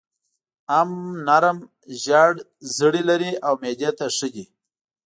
[0.79, 0.91] ام
[1.25, 1.57] نرم
[2.03, 2.31] زېړ
[2.77, 4.43] زړي لري او معدې ته ښه ده.